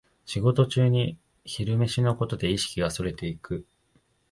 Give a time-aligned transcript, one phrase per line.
[0.25, 3.67] 仕事中に昼飯のことで意識がそれていく